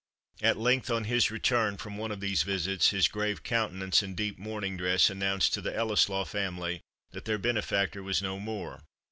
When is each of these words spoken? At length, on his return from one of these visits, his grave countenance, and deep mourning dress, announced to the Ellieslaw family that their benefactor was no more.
At 0.41 0.57
length, 0.57 0.89
on 0.89 1.03
his 1.03 1.29
return 1.29 1.77
from 1.77 1.95
one 1.95 2.11
of 2.11 2.21
these 2.21 2.41
visits, 2.41 2.87
his 2.89 3.07
grave 3.07 3.43
countenance, 3.43 4.01
and 4.01 4.15
deep 4.17 4.39
mourning 4.39 4.75
dress, 4.75 5.11
announced 5.11 5.53
to 5.53 5.61
the 5.61 5.75
Ellieslaw 5.75 6.25
family 6.25 6.81
that 7.11 7.25
their 7.25 7.37
benefactor 7.37 8.01
was 8.01 8.19
no 8.19 8.39
more. 8.39 8.81